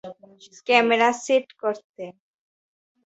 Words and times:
Camera 0.67 1.09
set 1.23 1.47
করতে? 1.61 2.03